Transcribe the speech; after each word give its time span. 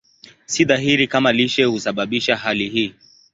Si 0.45 0.65
dhahiri 0.65 1.07
kama 1.07 1.31
lishe 1.31 1.63
husababisha 1.63 2.37
hali 2.37 2.69
hii. 2.69 2.93